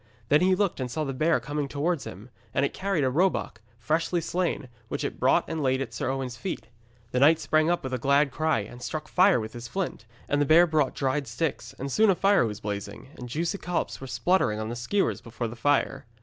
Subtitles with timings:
[0.29, 3.61] Then he looked, and saw the bear coming towards him, and it carried a roebuck,
[3.77, 6.69] freshly slain, which it brought and laid at Sir Owen's feet.
[7.11, 10.41] The knight sprang up with a glad cry, and struck fire with his flint, and
[10.41, 14.07] the bear brought dried sticks, and soon a fire was blazing, and juicy collops were
[14.07, 16.07] spluttering on skewers before the fire.